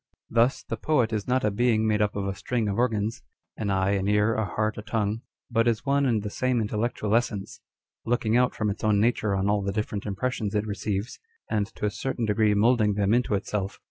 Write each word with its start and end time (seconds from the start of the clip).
Thus 0.31 0.63
the 0.63 0.77
poet 0.77 1.13
is 1.13 1.27
not 1.27 1.43
a 1.43 1.51
being 1.51 1.87
made 1.87 2.01
up 2.01 2.15
of 2.15 2.25
a 2.25 2.33
string 2.33 2.67
of 2.67 2.79
organs 2.79 3.19
â€" 3.19 3.61
an 3.61 3.69
eye, 3.69 3.91
an 3.91 4.07
ear, 4.07 4.33
a 4.33 4.45
heart, 4.45 4.75
a 4.79 4.81
tongue 4.81 5.17
â€" 5.17 5.21
but 5.51 5.67
is 5.67 5.85
one 5.85 6.07
and 6.07 6.23
the 6.23 6.29
same 6.31 6.59
intellectual 6.59 7.13
essence, 7.15 7.61
looking 8.03 8.35
out 8.35 8.55
from 8.55 8.71
its 8.71 8.83
own 8.83 8.99
nature 8.99 9.35
on 9.35 9.47
all 9.47 9.61
the 9.61 9.71
different 9.71 10.07
impressions 10.07 10.55
it 10.55 10.65
receives, 10.65 11.19
and 11.51 11.67
to 11.75 11.85
a 11.85 11.91
certain 11.91 12.25
degree 12.25 12.55
moulding 12.55 12.95
them 12.95 13.13
into 13.13 13.35
itself. 13.35 13.79